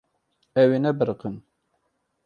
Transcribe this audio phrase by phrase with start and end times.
[0.61, 1.35] Ew ê nebiriqin.